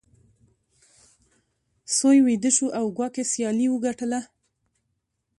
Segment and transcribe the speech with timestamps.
[1.97, 4.19] سوی ویده شو او کواګې سیالي وګټله.